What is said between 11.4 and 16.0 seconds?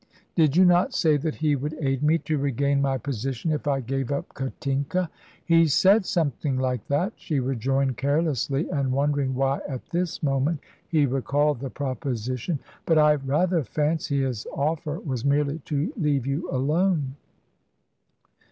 the proposition. "But I rather fancy his offer was merely to